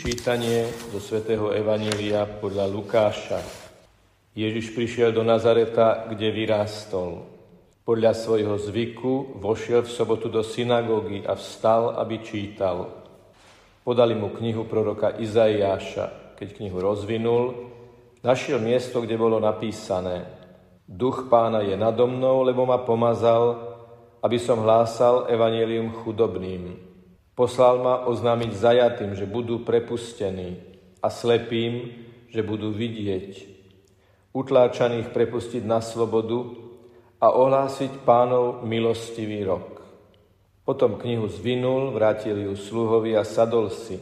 [0.00, 3.36] Čítanie zo svätého Evanília podľa Lukáša.
[4.32, 7.28] Ježiš prišiel do Nazareta, kde vyrástol.
[7.84, 12.88] Podľa svojho zvyku vošiel v sobotu do synagógy a vstal, aby čítal.
[13.84, 16.32] Podali mu knihu proroka Izaiáša.
[16.40, 17.68] Keď knihu rozvinul,
[18.24, 20.24] našiel miesto, kde bolo napísané
[20.88, 23.76] Duch pána je nado mnou, lebo ma pomazal,
[24.24, 26.88] aby som hlásal evanílium chudobným
[27.40, 30.60] Poslal ma oznámiť zajatým, že budú prepustení
[31.00, 31.88] a slepým,
[32.28, 33.48] že budú vidieť.
[34.36, 36.36] Utláčaných prepustiť na slobodu
[37.16, 39.80] a ohlásiť pánov milostivý rok.
[40.68, 43.96] Potom knihu zvinul, vrátil ju sluhovi a sadol si.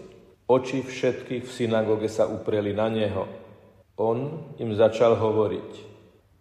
[0.50, 3.22] Oči všetkých v synagóge sa upreli na neho.
[4.02, 5.70] On im začal hovoriť.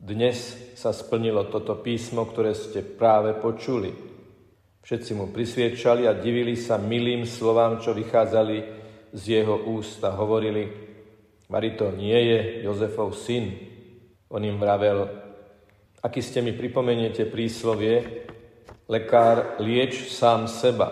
[0.02, 4.16] Dnes sa splnilo toto písmo, ktoré ste práve počuli.
[4.87, 8.57] Všetci mu prisviečali a divili sa milým slovám, čo vychádzali
[9.11, 10.63] z jeho úst a hovorili,
[11.51, 13.51] Mari to nie je Jozefov syn.
[14.31, 15.11] On im vravel,
[15.99, 18.27] aký ste mi pripomeniete príslovie,
[18.88, 20.88] lekár lieč sám seba.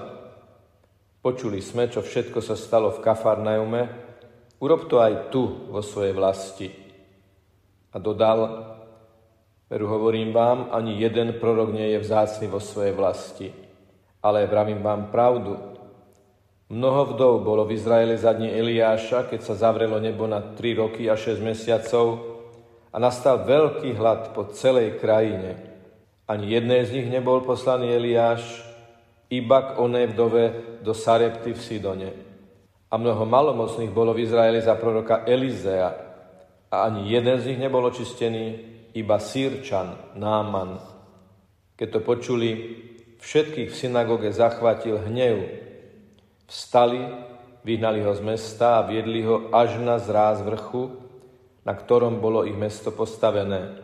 [1.23, 3.81] Počuli sme, čo všetko sa stalo v Kafarnaume,
[4.59, 6.67] urob to aj tu, vo svojej vlasti.
[7.91, 8.43] A dodal,
[9.71, 13.64] veru hovorím vám, ani jeden prorok nie je vzácny vo svojej vlasti
[14.25, 15.53] ale vravím vám pravdu.
[16.73, 21.05] Mnoho vdov bolo v Izraeli za dní Eliáša, keď sa zavrelo nebo na 3 roky
[21.05, 22.25] a 6 mesiacov
[22.89, 25.61] a nastal veľký hlad po celej krajine.
[26.25, 28.65] Ani jedné z nich nebol poslaný Eliáš,
[29.29, 30.43] iba k onej vdove
[30.81, 32.09] do Sarepty v Sidone.
[32.89, 35.93] A mnoho malomocných bolo v Izraeli za proroka Elizea
[36.73, 38.45] a ani jeden z nich nebol očistený,
[38.97, 40.81] iba Sýrčan, Náman.
[41.77, 42.49] Keď to počuli,
[43.25, 45.49] Všetkých v synagóge zachvátil hnev.
[46.45, 47.01] Vstali,
[47.65, 50.93] vyhnali ho z mesta a viedli ho až na zráz vrchu,
[51.65, 53.81] na ktorom bolo ich mesto postavené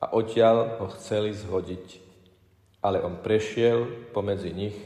[0.00, 2.00] a odtiaľ ho chceli zhodiť.
[2.80, 4.78] Ale on prešiel pomedzi nich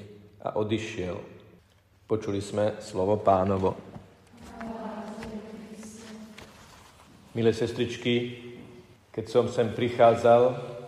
[0.42, 1.22] a odišiel.
[2.10, 3.78] Počuli sme slovo pánovo.
[7.38, 8.42] Milé sestričky,
[9.14, 10.81] keď som sem prichádzal,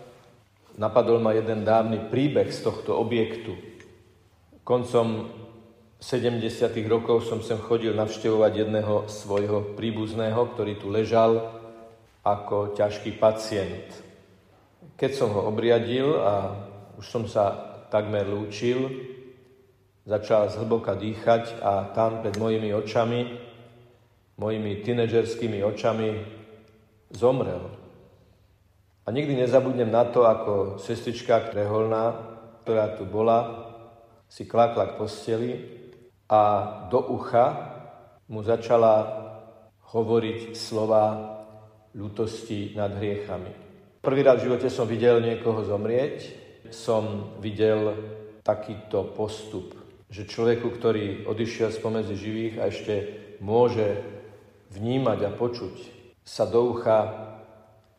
[0.79, 3.55] napadol ma jeden dávny príbeh z tohto objektu.
[4.65, 5.31] Koncom
[6.01, 6.45] 70.
[6.85, 11.41] rokov som sem chodil navštevovať jedného svojho príbuzného, ktorý tu ležal
[12.25, 13.89] ako ťažký pacient.
[14.97, 16.57] Keď som ho obriadil a
[17.01, 18.89] už som sa takmer lúčil,
[20.05, 23.21] začal zhlboka dýchať a tam pred mojimi očami,
[24.37, 26.09] mojimi tínedžerskými očami
[27.13, 27.84] zomrel.
[29.05, 32.17] A nikdy nezabudnem na to, ako sestrička reholná,
[32.65, 33.69] ktorá tu bola,
[34.33, 35.53] si klakla k posteli
[36.25, 36.41] a
[36.89, 37.77] do ucha
[38.33, 39.25] mu začala
[39.93, 41.37] hovoriť slova
[41.93, 43.53] ľútosti nad hriechami.
[44.01, 46.17] Prvý raz v živote som videl niekoho zomrieť,
[46.73, 47.93] som videl
[48.41, 49.77] takýto postup,
[50.09, 52.95] že človeku, ktorý odišiel spomedzi živých a ešte
[53.45, 54.01] môže
[54.73, 55.75] vnímať a počuť,
[56.25, 57.34] sa do ucha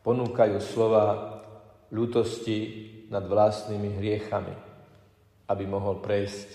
[0.06, 1.34] ponúkajú slova
[1.90, 2.58] ľútosti
[3.10, 4.54] nad vlastnými hriechami,
[5.50, 6.48] aby mohol prejsť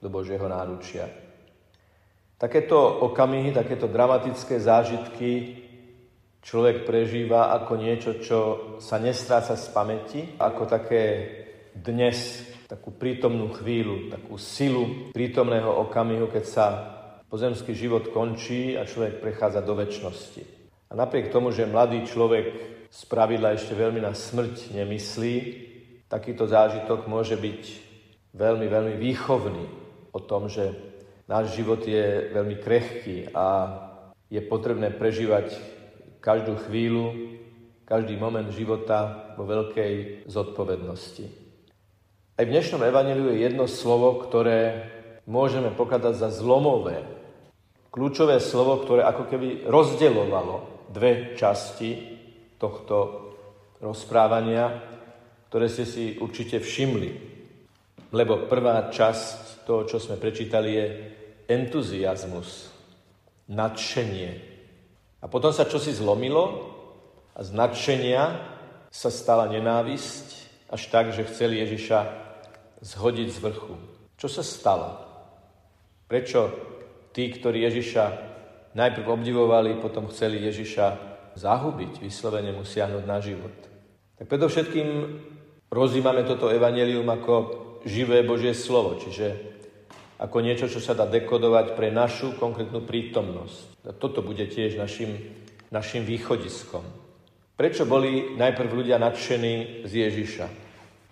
[0.00, 1.04] do Božieho náručia.
[2.40, 5.60] Takéto okamihy, takéto dramatické zážitky
[6.40, 8.38] človek prežíva ako niečo, čo
[8.80, 11.04] sa nestráca z pamäti, ako také
[11.76, 16.66] dnes, takú prítomnú chvíľu, takú silu prítomného okamihu, keď sa
[17.28, 20.63] pozemský život končí a človek prechádza do väčšnosti.
[20.94, 22.54] A napriek tomu, že mladý človek
[22.86, 25.34] spravidla ešte veľmi na smrť nemyslí,
[26.06, 27.62] takýto zážitok môže byť
[28.30, 29.66] veľmi, veľmi výchovný
[30.14, 30.70] o tom, že
[31.26, 33.74] náš život je veľmi krehký a
[34.30, 35.58] je potrebné prežívať
[36.22, 37.10] každú chvíľu,
[37.90, 41.26] každý moment života vo veľkej zodpovednosti.
[42.38, 44.86] Aj v dnešnom evaneliu je jedno slovo, ktoré
[45.26, 47.02] môžeme pokladať za zlomové.
[47.90, 52.18] Kľúčové slovo, ktoré ako keby rozdeľovalo dve časti
[52.58, 52.96] tohto
[53.80, 54.72] rozprávania,
[55.48, 57.10] ktoré ste si určite všimli.
[58.14, 60.86] Lebo prvá časť toho, čo sme prečítali, je
[61.50, 62.70] entuziasmus,
[63.50, 64.32] nadšenie.
[65.20, 66.72] A potom sa čosi zlomilo
[67.34, 68.22] a z nadšenia
[68.92, 70.26] sa stala nenávisť
[70.70, 72.00] až tak, že chceli Ježiša
[72.84, 73.74] zhodiť z vrchu.
[74.14, 74.90] Čo sa stalo?
[76.06, 76.52] Prečo
[77.10, 78.33] tí, ktorí Ježiša
[78.74, 83.54] najprv obdivovali, potom chceli Ježiša zahubiť, vyslovene mu siahnuť na život.
[84.18, 84.88] Tak predovšetkým
[85.70, 87.34] rozímame toto evanelium ako
[87.82, 89.54] živé Božie slovo, čiže
[90.18, 93.82] ako niečo, čo sa dá dekodovať pre našu konkrétnu prítomnosť.
[93.82, 95.18] A toto bude tiež našim,
[95.74, 96.86] našim východiskom.
[97.54, 100.46] Prečo boli najprv ľudia nadšení z Ježiša?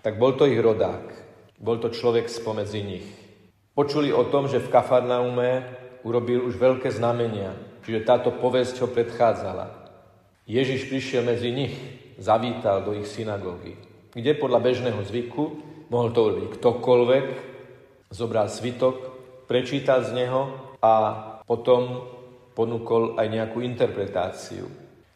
[0.03, 1.07] Tak bol to ich rodák.
[1.63, 3.07] Bol to človek spomedzi nich.
[3.75, 7.55] Počuli o tom, že v Kafarnaume urobil už veľké znamenia,
[7.87, 9.67] čiže táto povesť ho predchádzala.
[10.47, 11.75] Ježiš prišiel medzi nich,
[12.19, 13.79] zavítal do ich synagógy,
[14.13, 15.45] kde podľa bežného zvyku
[15.89, 17.27] mohol to urobiť ktokoľvek,
[18.13, 18.97] zobral svitok,
[19.47, 20.93] prečítal z neho a
[21.47, 22.09] potom
[22.53, 24.69] ponúkol aj nejakú interpretáciu.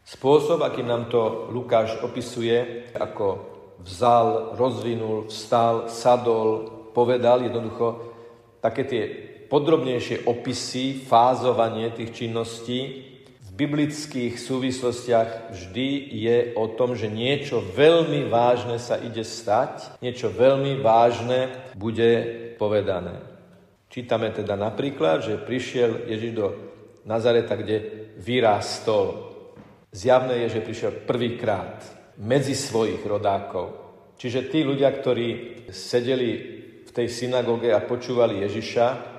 [0.06, 3.42] Spôsob, akým nám to Lukáš opisuje, ako
[3.82, 8.14] vzal, rozvinul, vstal, sadol, povedal, jednoducho
[8.62, 9.02] také tie
[9.46, 13.06] podrobnejšie opisy, fázovanie tých činností
[13.56, 20.76] biblických súvislostiach vždy je o tom, že niečo veľmi vážne sa ide stať, niečo veľmi
[20.84, 22.12] vážne bude
[22.60, 23.16] povedané.
[23.88, 26.46] Čítame teda napríklad, že prišiel Ježiš do
[27.08, 29.32] Nazareta, kde vyrástol.
[29.88, 31.80] Zjavné je, že prišiel prvýkrát
[32.20, 33.72] medzi svojich rodákov.
[34.20, 35.28] Čiže tí ľudia, ktorí
[35.72, 36.30] sedeli
[36.84, 39.15] v tej synagóge a počúvali Ježiša,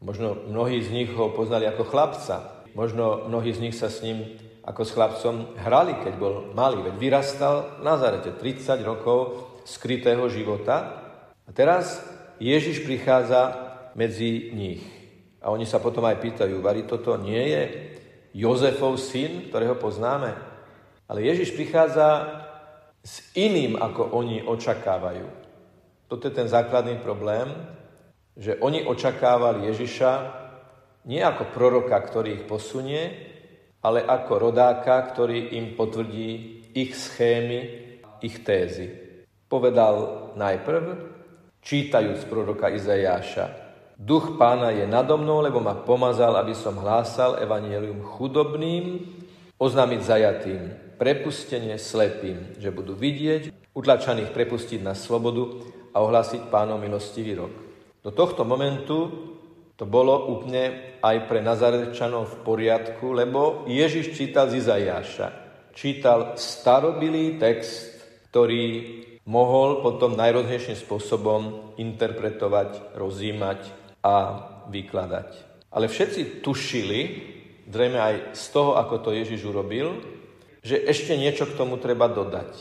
[0.00, 4.38] možno mnohí z nich ho poznali ako chlapca, Možno mnohí z nich sa s ním
[4.62, 6.86] ako s chlapcom hrali, keď bol malý.
[6.86, 9.18] Veď vyrastal v Nazarete 30 rokov
[9.66, 11.02] skrytého života.
[11.44, 11.98] A teraz
[12.38, 13.58] Ježiš prichádza
[13.98, 14.86] medzi nich.
[15.42, 17.62] A oni sa potom aj pýtajú, Vary, toto nie je
[18.36, 20.36] Jozefov syn, ktorého poznáme?
[21.10, 22.38] Ale Ježiš prichádza
[23.02, 25.26] s iným, ako oni očakávajú.
[26.06, 27.50] Toto je ten základný problém,
[28.36, 30.12] že oni očakávali Ježiša
[31.06, 33.30] nie ako proroka, ktorý ich posunie,
[33.80, 36.28] ale ako rodáka, ktorý im potvrdí
[36.76, 37.60] ich schémy,
[38.20, 38.92] ich tézy.
[39.48, 40.84] Povedal najprv,
[41.64, 48.00] čítajúc proroka Izajáša, Duch pána je nado mnou, lebo ma pomazal, aby som hlásal evanielium
[48.00, 49.04] chudobným,
[49.60, 50.60] oznámiť zajatým,
[50.96, 55.60] prepustenie slepým, že budú vidieť, utlačaných prepustiť na slobodu
[55.92, 57.52] a ohlásiť pánov milostivý rok.
[58.00, 59.12] Do tohto momentu
[59.76, 65.28] to bolo úplne aj pre Nazarečanov v poriadku, lebo Ježiš čítal z Izajáša.
[65.76, 67.96] Čítal starobilý text,
[68.32, 68.64] ktorý
[69.28, 73.60] mohol potom najrôznejším spôsobom interpretovať, rozímať
[74.04, 74.16] a
[74.68, 75.28] vykladať.
[75.72, 77.00] Ale všetci tušili,
[77.68, 79.96] zrejme aj z toho, ako to Ježiš urobil,
[80.60, 82.52] že ešte niečo k tomu treba dodať.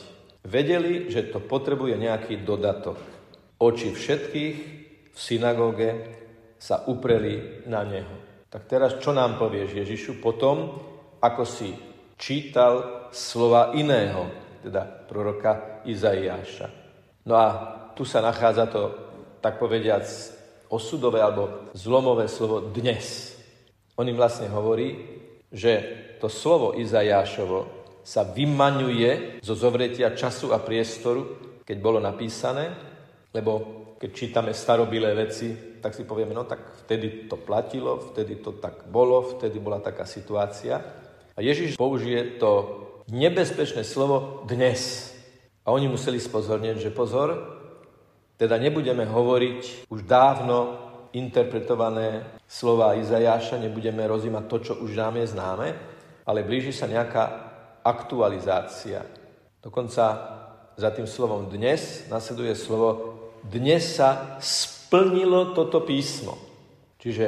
[0.47, 2.95] Vedeli, že to potrebuje nejaký dodatok.
[3.59, 4.78] Oči všetkých
[5.19, 5.89] v synagóge
[6.55, 8.47] sa upreli na Neho.
[8.47, 10.79] Tak teraz čo nám povieš Ježišu potom,
[11.19, 11.75] ako si
[12.15, 14.31] čítal slova iného,
[14.63, 14.79] teda
[15.11, 16.67] proroka Izaiáša.
[17.27, 17.47] No a
[17.91, 18.83] tu sa nachádza to,
[19.43, 20.07] tak povediac,
[20.71, 23.35] osudové alebo zlomové slovo dnes.
[23.99, 25.19] On im vlastne hovorí,
[25.51, 25.83] že
[26.23, 27.67] to slovo Izajášovo
[28.07, 31.35] sa vymaňuje zo zovretia času a priestoru,
[31.67, 32.71] keď bolo napísané,
[33.35, 38.55] lebo keď čítame starobilé veci, tak si povieme, no tak vtedy to platilo, vtedy to
[38.55, 40.79] tak bolo, vtedy bola taká situácia.
[41.35, 42.79] A Ježiš použije to
[43.11, 45.11] nebezpečné slovo dnes.
[45.67, 47.59] A oni museli spozornieť, že pozor,
[48.39, 50.79] teda nebudeme hovoriť už dávno
[51.11, 55.67] interpretované slova Izajáša, nebudeme rozímať to, čo už nám je známe,
[56.23, 57.51] ale blíži sa nejaká
[57.83, 59.03] aktualizácia.
[59.59, 60.03] Dokonca
[60.79, 66.37] za tým slovom dnes nasleduje slovo dnes sa splnilo toto písmo.
[66.99, 67.27] Čiže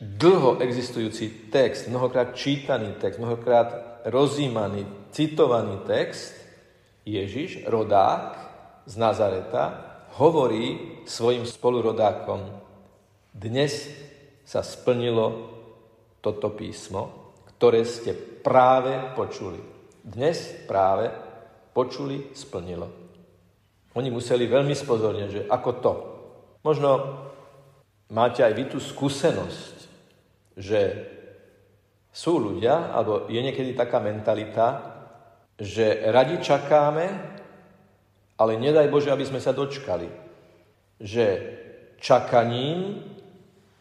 [0.00, 6.36] dlho existujúci text, mnohokrát čítaný text, mnohokrát rozímaný, citovaný text,
[7.04, 8.36] Ježiš, rodák
[8.88, 9.64] z Nazareta,
[10.16, 12.40] hovorí svojim spolurodákom,
[13.34, 13.90] dnes
[14.44, 15.52] sa splnilo
[16.24, 19.58] toto písmo, ktoré ste práve počuli.
[20.04, 21.12] Dnes práve
[21.72, 23.03] počuli, splnilo.
[23.94, 25.92] Oni museli veľmi spozorniť, že ako to.
[26.66, 26.90] Možno
[28.10, 29.74] máte aj vy tú skúsenosť,
[30.58, 30.80] že
[32.14, 34.94] sú ľudia, alebo je niekedy taká mentalita,
[35.58, 37.06] že radi čakáme,
[38.34, 40.10] ale nedaj Bože, aby sme sa dočkali.
[40.98, 41.26] Že
[41.98, 43.02] čakaním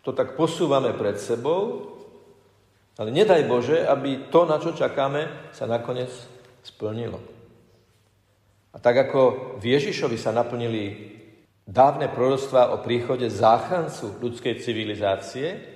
[0.05, 1.89] to tak posúvame pred sebou,
[2.99, 6.13] ale nedaj Bože, aby to, na čo čakáme, sa nakoniec
[6.61, 7.32] splnilo.
[8.73, 11.13] A tak ako v Ježišovi sa naplnili
[11.69, 15.73] dávne proroctvá o príchode záchrancu ľudskej civilizácie,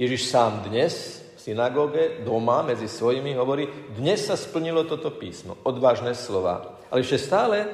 [0.00, 6.16] Ježiš sám dnes v synagóge, doma, medzi svojimi hovorí, dnes sa splnilo toto písmo, odvážne
[6.16, 6.80] slova.
[6.88, 7.68] Ale ešte stále,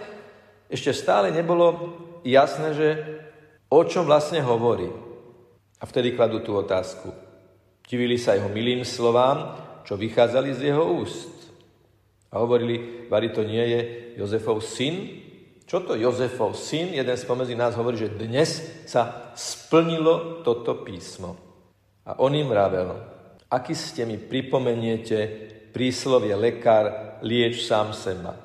[0.67, 1.95] ešte stále nebolo
[2.27, 2.89] jasné, že
[3.71, 4.91] o čom vlastne hovorí.
[5.79, 7.15] A vtedy kladú tú otázku.
[7.87, 9.55] Divili sa jeho milým slovám,
[9.87, 11.36] čo vychádzali z jeho úst.
[12.37, 13.81] A hovorili, Vary to nie je
[14.21, 15.25] Jozefov syn?
[15.65, 16.93] Čo to Jozefov syn?
[16.93, 21.41] Jeden spomedzi nás hovorí, že dnes sa splnilo toto písmo.
[22.05, 22.93] A on im vravel,
[23.49, 25.19] aký ste mi pripomeniete
[25.73, 28.37] príslovie lekár, lieč sám seba.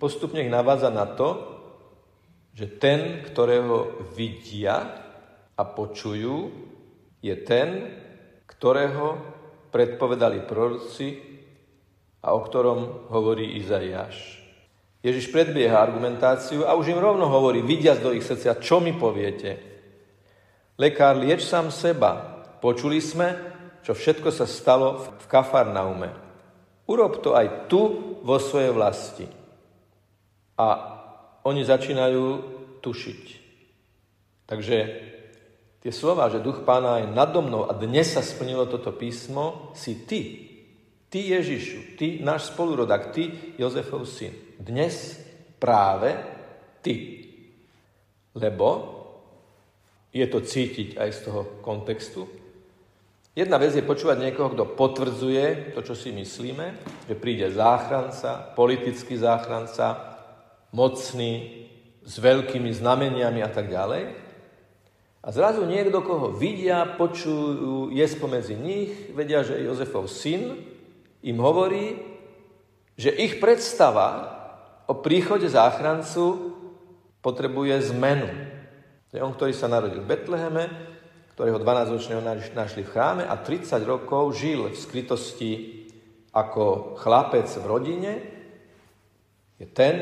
[0.00, 1.28] Postupne ich navádza na to,
[2.56, 4.80] že ten, ktorého vidia
[5.52, 6.48] a počujú,
[7.20, 7.68] je ten,
[8.48, 9.20] ktorého
[9.68, 11.33] predpovedali proroci
[12.24, 14.40] a o ktorom hovorí Izaiáš.
[15.04, 19.60] Ježiš predbieha argumentáciu a už im rovno hovorí, vidiac do ich srdcia, čo mi poviete.
[20.80, 22.40] Lekár, lieč sám seba.
[22.64, 23.36] Počuli sme,
[23.84, 26.08] čo všetko sa stalo v Kafarnaume.
[26.88, 29.28] Urob to aj tu vo svojej vlasti.
[30.56, 30.66] A
[31.44, 32.24] oni začínajú
[32.80, 33.22] tušiť.
[34.48, 34.76] Takže
[35.84, 40.08] tie slova, že duch pána je nado mnou a dnes sa splnilo toto písmo, si
[40.08, 40.20] ty,
[41.14, 44.34] Ty Ježišu, ty náš spolurodak, ty Jozefov syn.
[44.58, 45.14] Dnes
[45.62, 46.10] práve
[46.82, 47.22] ty.
[48.34, 48.68] Lebo
[50.10, 52.26] je to cítiť aj z toho kontextu.
[53.30, 59.14] Jedna vec je počúvať niekoho, kto potvrdzuje to, čo si myslíme, že príde záchranca, politický
[59.14, 60.18] záchranca,
[60.74, 61.62] mocný,
[62.02, 64.02] s veľkými znameniami a tak ďalej.
[65.22, 70.73] A zrazu niekto, koho vidia, počujú, je spomedzi nich, vedia, že je Jozefov syn,
[71.24, 71.98] im hovorí,
[72.94, 74.36] že ich predstava
[74.84, 76.52] o príchode záchrancu
[77.24, 78.28] potrebuje zmenu.
[79.10, 80.64] To je on, ktorý sa narodil v Betleheme,
[81.34, 82.22] ktorého 12-ročného
[82.54, 85.52] našli v chráme a 30 rokov žil v skrytosti
[86.30, 88.12] ako chlapec v rodine,
[89.58, 89.94] je ten,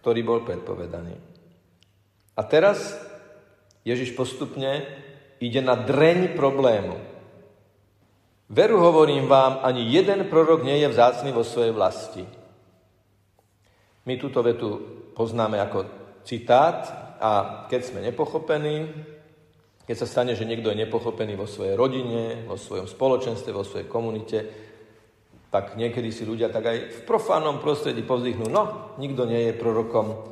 [0.00, 1.14] ktorý bol predpovedaný.
[2.34, 2.96] A teraz
[3.84, 4.82] Ježiš postupne
[5.38, 7.11] ide na dreň problému.
[8.52, 12.20] Veru hovorím vám, ani jeden prorok nie je vzácný vo svojej vlasti.
[14.04, 14.76] My túto vetu
[15.16, 15.88] poznáme ako
[16.20, 16.84] citát
[17.16, 18.92] a keď sme nepochopení,
[19.88, 23.88] keď sa stane, že niekto je nepochopený vo svojej rodine, vo svojom spoločenstve, vo svojej
[23.88, 24.38] komunite,
[25.48, 30.28] tak niekedy si ľudia tak aj v profánnom prostredí povzdychnú, no, nikto nie je prorokom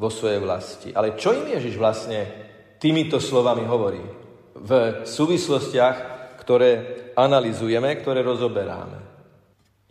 [0.00, 0.88] vo svojej vlasti.
[0.96, 2.24] Ale čo im Ježiš vlastne
[2.80, 4.00] týmito slovami hovorí?
[4.56, 6.17] V súvislostiach,
[6.48, 9.04] ktoré analizujeme, ktoré rozoberáme.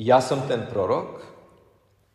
[0.01, 1.21] Ja som ten prorok,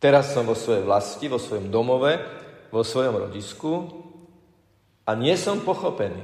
[0.03, 2.19] teraz som vo svojej vlasti, vo svojom domove,
[2.67, 3.87] vo svojom rodisku
[5.07, 6.19] a nie som pochopený.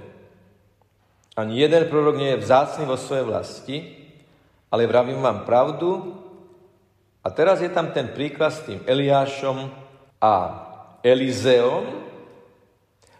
[1.39, 3.77] Ani jeden prorok nie je vzácný vo svojej vlasti,
[4.67, 6.19] ale vravím vám pravdu.
[7.23, 9.71] A teraz je tam ten príklad s tým Eliášom
[10.19, 10.33] a
[11.07, 11.87] Elizeom.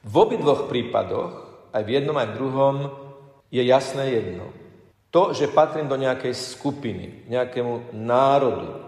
[0.04, 1.32] V obidvoch prípadoch,
[1.72, 2.76] aj v jednom, aj v druhom,
[3.48, 4.60] je jasné jedno.
[5.10, 8.86] To, že patrím do nejakej skupiny, nejakému národu,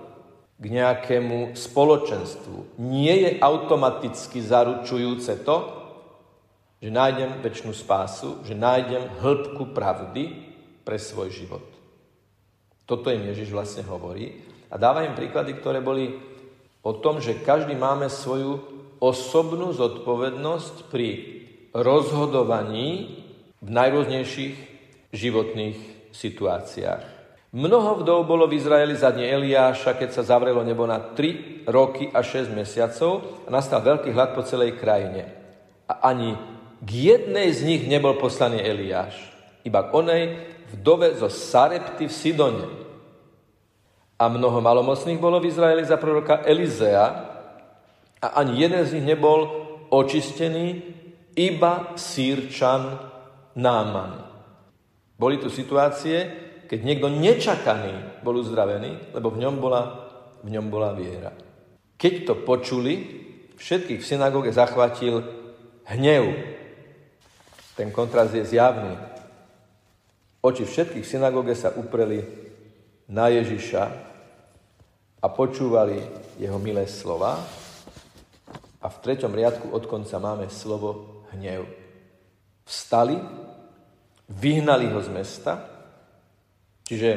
[0.61, 5.57] k nejakému spoločenstvu, nie je automaticky zaručujúce to,
[6.77, 10.53] že nájdem väčšinu spásu, že nájdem hĺbku pravdy
[10.85, 11.65] pre svoj život.
[12.85, 14.41] Toto im Ježiš vlastne hovorí.
[14.69, 16.17] A dáva im príklady, ktoré boli
[16.81, 18.61] o tom, že každý máme svoju
[19.01, 21.09] osobnú zodpovednosť pri
[21.73, 23.21] rozhodovaní
[23.61, 24.55] v najrôznejších
[25.13, 27.21] životných situáciách.
[27.51, 32.07] Mnoho vdov bolo v Izraeli za dne Eliáša, keď sa zavrelo nebo na 3 roky
[32.07, 35.27] a 6 mesiacov a nastal veľký hlad po celej krajine.
[35.83, 36.39] A ani
[36.79, 39.19] k jednej z nich nebol poslaný Eliáš,
[39.67, 40.23] iba k onej
[40.79, 42.67] vdove zo Sarepty v Sidone.
[44.15, 47.05] A mnoho malomocných bolo v Izraeli za proroka Elizea
[48.23, 49.39] a ani jeden z nich nebol
[49.91, 50.87] očistený,
[51.35, 52.95] iba sírčan
[53.59, 54.30] Náman.
[55.21, 56.17] Boli tu situácie,
[56.65, 59.81] keď niekto nečakaný bol uzdravený, lebo v ňom bola,
[60.41, 61.29] v ňom bola viera.
[61.93, 63.21] Keď to počuli,
[63.53, 65.21] všetkých v synagóge zachvatil
[65.93, 66.25] hnev.
[67.77, 68.97] Ten kontrast je zjavný.
[70.41, 72.25] Oči všetkých v synagóge sa upreli
[73.05, 73.83] na Ježiša
[75.21, 76.01] a počúvali
[76.41, 77.37] jeho milé slova.
[78.81, 81.69] A v treťom riadku od konca máme slovo hnev.
[82.65, 83.40] Vstali
[84.31, 85.53] Vyhnali ho z mesta,
[86.87, 87.09] čiže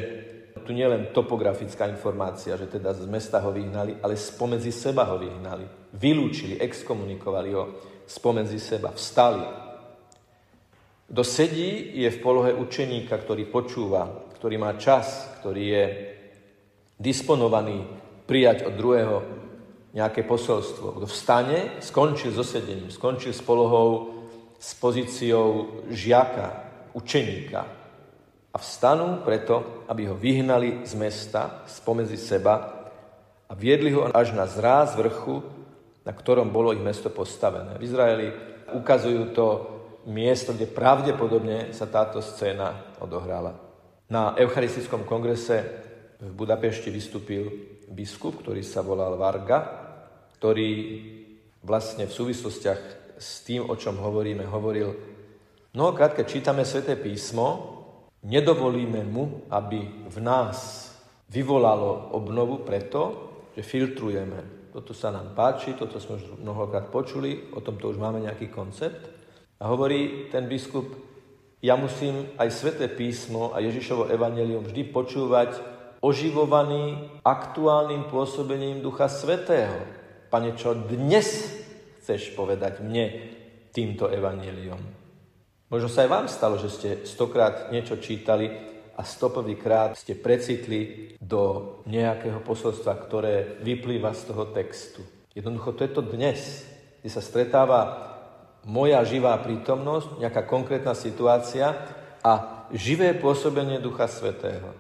[0.65, 5.21] tu nie len topografická informácia, že teda z mesta ho vyhnali, ale spomedzi seba ho
[5.21, 5.95] vyhnali.
[5.95, 7.65] Vylúčili, exkomunikovali ho
[8.07, 9.45] spomedzi seba, vstali.
[11.05, 14.09] Kto sedí, je v polohe učeníka, ktorý počúva,
[14.41, 15.85] ktorý má čas, ktorý je
[16.97, 17.85] disponovaný
[18.25, 19.17] prijať od druhého
[19.93, 20.97] nejaké posolstvo.
[20.97, 24.17] Kto vstane, skončil so sedením, skončil s polohou,
[24.57, 26.64] s pozíciou žiaka,
[26.95, 27.63] učeníka.
[28.55, 32.87] A vstanú preto, aby ho vyhnali z mesta, spomedzi seba
[33.51, 35.43] a viedli ho až na zráz vrchu,
[36.07, 37.75] na ktorom bolo ich mesto postavené.
[37.77, 38.29] V Izraeli
[38.79, 39.47] ukazujú to
[40.07, 43.59] miesto, kde pravdepodobne sa táto scéna odohrala.
[44.07, 45.65] Na Eucharistickom kongrese
[46.21, 47.51] v Budapešti vystúpil
[47.91, 49.59] biskup, ktorý sa volal Varga,
[50.39, 50.73] ktorý
[51.65, 52.81] vlastne v súvislostiach
[53.17, 55.14] s tým, o čom hovoríme, hovoril,
[55.75, 57.75] mnohokrát, keď čítame sväté písmo,
[58.25, 60.89] nedovolíme mu, aby v nás
[61.29, 64.71] vyvolalo obnovu preto, že filtrujeme.
[64.75, 69.07] Toto sa nám páči, toto sme už mnohokrát počuli, o tomto už máme nejaký koncept.
[69.63, 70.91] A hovorí ten biskup,
[71.63, 75.57] ja musím aj sväté písmo a Ježišovo evanelium vždy počúvať
[76.05, 79.79] oživovaný aktuálnym pôsobením Ducha Svetého.
[80.29, 81.55] Pane, čo dnes
[82.03, 83.15] chceš povedať mne
[83.73, 85.04] týmto evaníliom?
[85.75, 88.47] Možno sa aj vám stalo, že ste stokrát niečo čítali
[88.95, 95.03] a stopovýkrát ste precitli do nejakého posolstva, ktoré vyplýva z toho textu.
[95.35, 96.63] Jednoducho to je to dnes,
[97.03, 98.07] kde sa stretáva
[98.71, 101.75] moja živá prítomnosť, nejaká konkrétna situácia
[102.23, 104.79] a živé pôsobenie Ducha Svetého.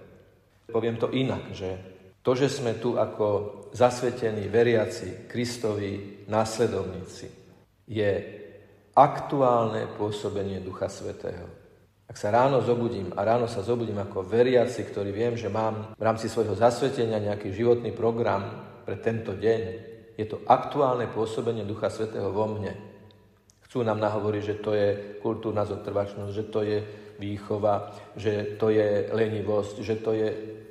[0.70, 1.74] Poviem to inak, že
[2.22, 3.26] to, že sme tu ako
[3.74, 7.26] zasvetení, veriaci, Kristovi, následovníci,
[7.90, 8.43] je
[8.94, 11.50] aktuálne pôsobenie Ducha Svetého.
[12.06, 16.02] Ak sa ráno zobudím a ráno sa zobudím ako veriaci, ktorý viem, že mám v
[16.02, 18.54] rámci svojho zasvetenia nejaký životný program
[18.86, 19.62] pre tento deň,
[20.14, 22.70] je to aktuálne pôsobenie Ducha Svetého vo mne.
[23.66, 26.78] Chcú nám nahovoriť, že to je kultúrna zotrvačnosť, že to je
[27.18, 30.28] výchova, že to je lenivosť, že to je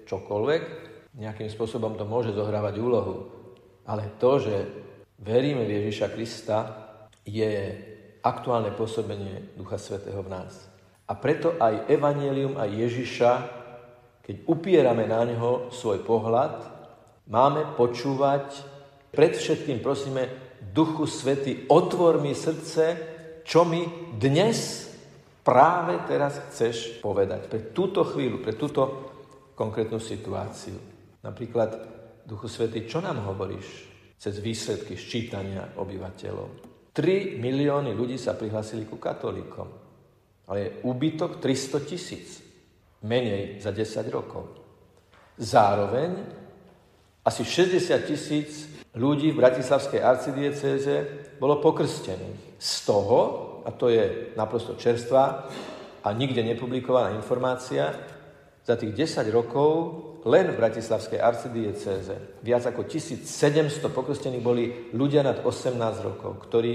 [0.08, 0.64] čokoľvek,
[1.20, 3.28] nejakým spôsobom to môže zohrávať úlohu.
[3.84, 4.56] Ale to, že
[5.20, 6.60] veríme v Ježiša Krista,
[7.28, 7.93] je
[8.24, 10.72] aktuálne pôsobenie Ducha Svetého v nás.
[11.04, 13.32] A preto aj Evangelium a Ježiša,
[14.24, 16.64] keď upierame na neho svoj pohľad,
[17.28, 18.64] máme počúvať,
[19.12, 22.84] predvšetkým prosíme, Duchu Svety, otvor mi srdce,
[23.44, 23.84] čo mi
[24.16, 24.88] dnes
[25.44, 27.52] práve teraz chceš povedať.
[27.52, 29.12] Pre túto chvíľu, pre túto
[29.60, 30.80] konkrétnu situáciu.
[31.20, 31.76] Napríklad,
[32.24, 36.73] Duchu Svety, čo nám hovoríš cez výsledky ščítania obyvateľov?
[36.94, 39.66] 3 milióny ľudí sa prihlásili ku katolíkom,
[40.46, 42.40] ale je úbytok 300 tisíc,
[43.02, 44.54] menej za 10 rokov.
[45.42, 46.22] Zároveň
[47.26, 50.96] asi 60 tisíc ľudí v Bratislavskej arcidiecéze
[51.42, 52.62] bolo pokrstených.
[52.62, 53.20] Z toho,
[53.66, 55.50] a to je naprosto čerstvá
[56.04, 57.90] a nikde nepublikovaná informácia,
[58.64, 59.74] za tých 10 rokov
[60.24, 66.74] len v Bratislavskej arcidiecéze viac ako 1700 pokrstených boli ľudia nad 18 rokov, ktorí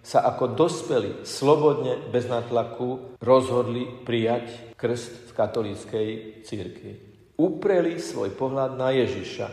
[0.00, 6.08] sa ako dospeli slobodne, bez nátlaku rozhodli prijať krst v katolíckej
[6.44, 6.92] církvi.
[7.36, 9.48] Upreli svoj pohľad na Ježiša,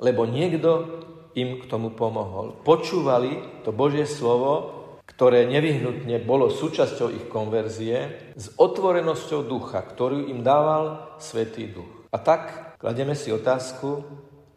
[0.00, 1.00] lebo niekto
[1.36, 2.56] im k tomu pomohol.
[2.64, 10.40] Počúvali to Božie slovo ktoré nevyhnutne bolo súčasťou ich konverzie, s otvorenosťou ducha, ktorú im
[10.46, 11.99] dával Svetý duch.
[12.10, 14.02] A tak klademe si otázku,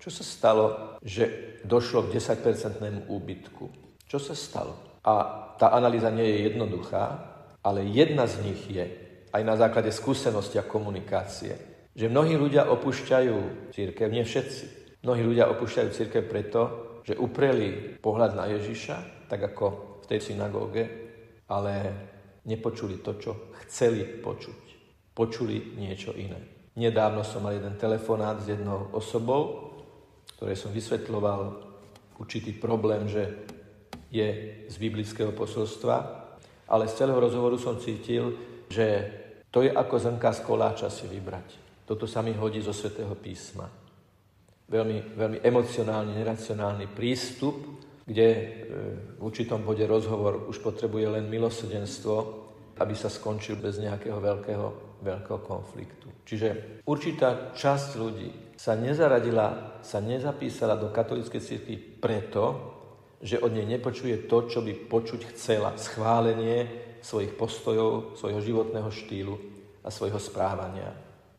[0.02, 3.66] čo sa stalo, že došlo k 10-percentnému úbytku.
[4.10, 5.00] Čo sa stalo?
[5.06, 5.14] A
[5.56, 8.86] tá analýza nie je jednoduchá, ale jedna z nich je,
[9.34, 11.56] aj na základe skúsenosti a komunikácie,
[11.94, 14.66] že mnohí ľudia opúšťajú církev, nie všetci.
[15.06, 16.62] Mnohí ľudia opúšťajú církev preto,
[17.04, 20.84] že upreli pohľad na Ježiša, tak ako v tej synagóge,
[21.50, 21.74] ale
[22.48, 23.32] nepočuli to, čo
[23.66, 24.62] chceli počuť.
[25.14, 26.53] Počuli niečo iné.
[26.74, 29.74] Nedávno som mal jeden telefonát s jednou osobou,
[30.38, 31.42] ktorej som vysvetľoval
[32.18, 33.46] určitý problém, že
[34.10, 35.96] je z biblického posolstva,
[36.70, 38.34] ale z celého rozhovoru som cítil,
[38.70, 39.10] že
[39.54, 41.62] to je ako zrnka z koláča si vybrať.
[41.86, 43.70] Toto sa mi hodí zo svätého písma.
[44.66, 47.62] Veľmi, veľmi emocionálny, neracionálny prístup,
[48.02, 48.40] kde e,
[49.14, 52.43] v určitom bode rozhovor už potrebuje len milosrdenstvo,
[52.80, 54.68] aby sa skončil bez nejakého veľkého,
[55.06, 56.10] veľkého konfliktu.
[56.26, 62.74] Čiže určitá časť ľudí sa nezaradila, sa nezapísala do katolíckej cirkvi preto,
[63.24, 65.76] že od nej nepočuje to, čo by počuť chcela.
[65.80, 66.68] Schválenie
[67.04, 69.36] svojich postojov, svojho životného štýlu
[69.84, 70.92] a svojho správania.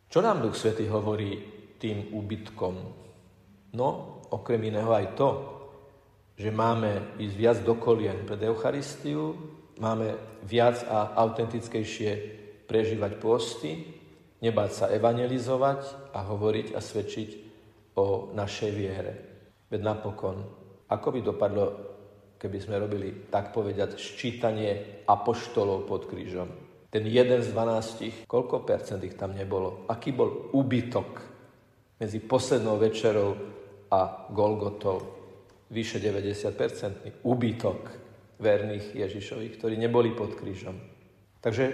[0.09, 1.40] Čo nám Duch Svety hovorí
[1.81, 2.75] tým úbytkom?
[3.75, 3.88] No,
[4.31, 5.29] okrem iného aj to,
[6.35, 9.35] že máme ísť viac do kolien pred Eucharistiu,
[9.78, 10.14] máme
[10.46, 12.10] viac a autentickejšie
[12.68, 13.72] prežívať posty,
[14.44, 17.28] nebáť sa evangelizovať a hovoriť a svedčiť
[17.96, 19.12] o našej viere.
[19.70, 20.44] Veď napokon,
[20.90, 21.64] ako by dopadlo,
[22.37, 26.48] keby sme robili, tak povediať, ščítanie apoštolov pod krížom.
[26.94, 29.82] ten jeden z dvanástich, koľko percent ich tam nebolo?
[29.90, 31.26] Aký bol úbytok
[31.98, 33.34] medzi poslednou večerou
[33.90, 35.02] a Golgotou?
[35.74, 38.04] Vyše 90-percentný úbytok
[38.38, 40.75] verných Ježišových, ktorí neboli pod krížom.
[41.44, 41.64] Takže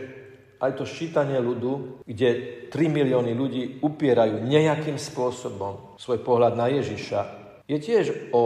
[0.61, 2.31] aj to ščítanie ľudu, kde
[2.69, 7.21] 3 milióny ľudí upierajú nejakým spôsobom svoj pohľad na Ježiša,
[7.65, 8.43] je tiež o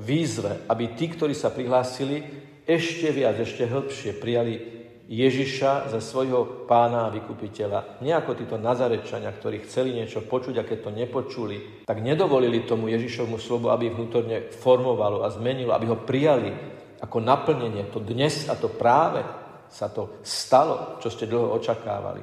[0.00, 2.24] výzve, aby tí, ktorí sa prihlásili,
[2.68, 4.78] ešte viac, ešte hĺbšie prijali
[5.08, 8.04] Ježiša za svojho pána a vykupiteľa.
[8.04, 12.92] Nie ako títo nazarečania, ktorí chceli niečo počuť a keď to nepočuli, tak nedovolili tomu
[12.92, 16.52] Ježišovmu slovu, aby vnútorne formovalo a zmenilo, aby ho prijali
[17.00, 17.90] ako naplnenie.
[17.94, 19.22] To dnes a to práve
[19.68, 22.22] sa to stalo, čo ste dlho očakávali.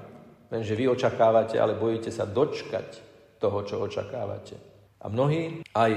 [0.50, 2.88] Lenže vy očakávate, ale bojíte sa dočkať
[3.38, 4.56] toho, čo očakávate.
[5.02, 5.92] A mnohí aj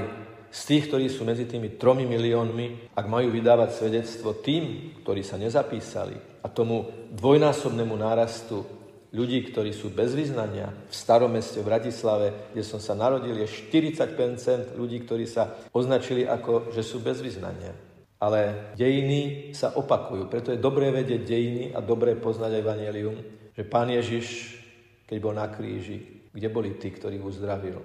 [0.49, 5.37] z tých, ktorí sú medzi tými tromi miliónmi, ak majú vydávať svedectvo tým, ktorí sa
[5.37, 8.65] nezapísali a tomu dvojnásobnému nárastu
[9.13, 13.49] ľudí, ktorí sú bez vyznania v starom meste v Bratislave, kde som sa narodil, je
[13.49, 17.88] 40% ľudí, ktorí sa označili ako, že sú bez vyznania.
[18.19, 23.15] Ale dejiny sa opakujú, preto je dobré vedieť dejiny a dobré poznať Evangelium,
[23.55, 24.59] že Pán Ježiš,
[25.07, 27.79] keď bol na kríži, kde boli tí, ktorých uzdravil?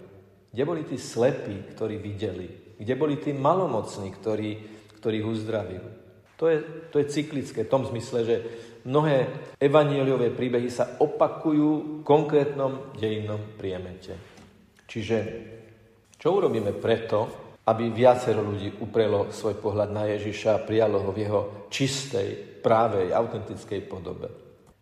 [0.50, 2.78] Kde boli tí slepí, ktorí videli?
[2.78, 4.52] Kde boli tí malomocní, ktorí,
[4.98, 5.86] ktorých uzdravil?
[6.42, 6.58] To je,
[6.90, 8.36] to je cyklické v tom zmysle, že
[8.90, 9.30] mnohé
[9.62, 14.18] evanieliové príbehy sa opakujú v konkrétnom dejinnom priemete.
[14.90, 15.18] Čiže
[16.18, 21.22] čo urobíme preto, aby viacero ľudí uprelo svoj pohľad na Ježiša a prijalo ho v
[21.24, 24.28] jeho čistej, právej, autentickej podobe?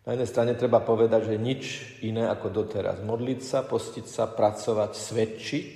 [0.02, 1.64] Na jednej strane treba povedať, že nič
[2.02, 3.06] iné ako doteraz.
[3.06, 5.74] Modliť sa, postiť sa, pracovať, svedčiť,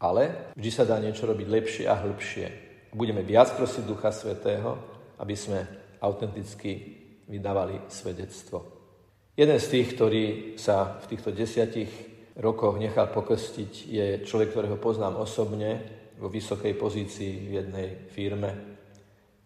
[0.00, 2.46] ale vždy sa dá niečo robiť lepšie a hĺbšie.
[2.96, 4.80] Budeme viac prosiť Ducha Svetého,
[5.20, 5.60] aby sme
[6.00, 8.64] autenticky vydávali svedectvo.
[9.36, 10.24] Jeden z tých, ktorý
[10.56, 11.92] sa v týchto desiatich
[12.40, 15.84] rokoch nechal pokrstiť, je človek, ktorého poznám osobne,
[16.16, 18.50] vo vysokej pozícii v jednej firme,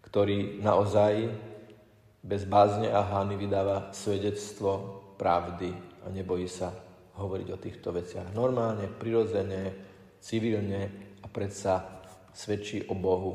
[0.01, 1.29] ktorý naozaj
[2.21, 5.73] bez bázne a hány vydáva svedectvo pravdy
[6.05, 6.71] a nebojí sa
[7.17, 9.73] hovoriť o týchto veciach normálne, prirodzene,
[10.21, 10.81] civilne
[11.21, 13.33] a predsa svedčí o Bohu.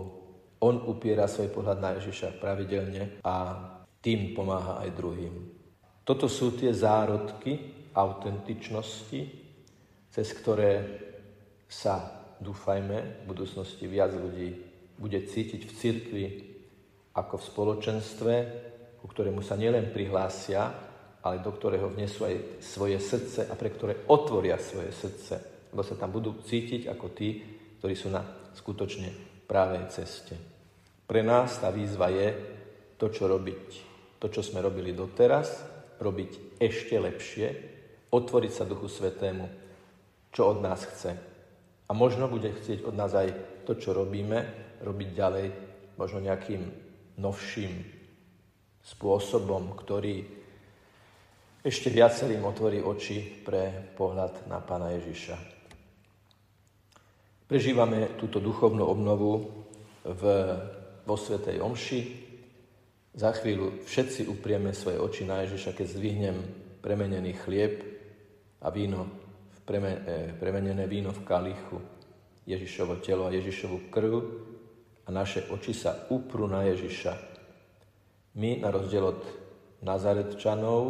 [0.64, 3.34] On upiera svoj pohľad na Ježiša pravidelne a
[4.00, 5.34] tým pomáha aj druhým.
[6.06, 9.20] Toto sú tie zárodky autentičnosti,
[10.08, 10.72] cez ktoré
[11.66, 14.56] sa, dúfajme, v budúcnosti viac ľudí
[14.96, 16.26] bude cítiť v cirkvi
[17.16, 18.34] ako v spoločenstve,
[19.00, 20.72] ku ktorému sa nielen prihlásia,
[21.24, 25.98] ale do ktorého vnesú aj svoje srdce a pre ktoré otvoria svoje srdce, lebo sa
[25.98, 27.42] tam budú cítiť ako tí,
[27.82, 28.22] ktorí sú na
[28.54, 29.10] skutočne
[29.44, 30.34] právej ceste.
[31.06, 32.28] Pre nás tá výzva je
[32.98, 33.66] to, čo robiť.
[34.16, 35.62] To, čo sme robili doteraz,
[36.00, 37.46] robiť ešte lepšie,
[38.10, 39.46] otvoriť sa Duchu Svetému,
[40.32, 41.35] čo od nás chce.
[41.86, 43.30] A možno bude chcieť od nás aj
[43.62, 44.42] to, čo robíme,
[44.82, 45.46] robiť ďalej,
[45.96, 46.62] možno nejakým
[47.22, 47.72] novším
[48.82, 50.22] spôsobom, ktorý
[51.66, 55.36] ešte viacerým otvorí oči pre pohľad na Pána Ježiša.
[57.46, 59.66] Prežívame túto duchovnú obnovu
[60.06, 60.22] v,
[61.02, 62.00] vo Svetej Omši.
[63.14, 66.38] Za chvíľu všetci uprieme svoje oči na Ježiša, keď zdvihnem
[66.82, 67.82] premenený chlieb
[68.62, 69.25] a víno,
[70.38, 71.78] premenené víno v kalichu,
[72.46, 74.12] Ježišovo telo a Ježišovu krv
[75.04, 77.12] a naše oči sa uprú na Ježiša,
[78.38, 79.20] my, na rozdiel od
[79.82, 80.82] Nazaretčanov,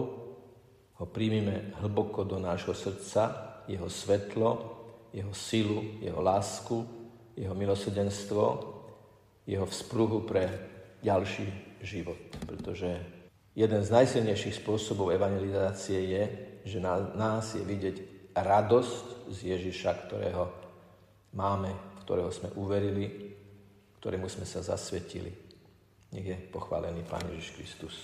[0.97, 3.23] ho príjmime hlboko do nášho srdca,
[3.69, 4.51] jeho svetlo,
[5.13, 6.85] jeho silu, jeho lásku,
[7.37, 8.45] jeho milosrdenstvo,
[9.47, 10.45] jeho vzpruhu pre
[11.05, 11.47] ďalší
[11.85, 12.19] život.
[12.49, 12.97] Pretože
[13.53, 16.23] jeden z najsilnejších spôsobov evangelizácie je,
[16.65, 20.45] že na nás je vidieť radosť z Ježiša, ktorého
[21.37, 21.73] máme,
[22.05, 23.33] ktorého sme uverili,
[24.01, 25.33] ktorému sme sa zasvetili.
[26.15, 27.95] Nech je pochválený Pán Ježiš Kristus.